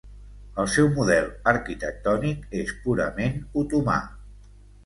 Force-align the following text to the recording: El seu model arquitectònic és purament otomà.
El 0.63 0.69
seu 0.75 0.87
model 0.95 1.27
arquitectònic 1.51 2.49
és 2.63 2.73
purament 2.87 3.39
otomà. 3.65 4.03